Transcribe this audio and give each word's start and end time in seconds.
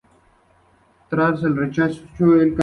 Tessa 1.09 1.47
rechazó 1.49 2.33
el 2.33 2.41
cambio. 2.55 2.57